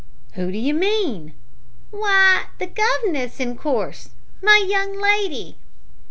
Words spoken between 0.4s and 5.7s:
do you mean?" "W'y, the guv'ness, in course my young lady."